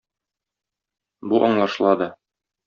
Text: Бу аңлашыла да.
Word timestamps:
Бу 1.35 1.43
аңлашыла 1.49 1.93
да. 2.01 2.09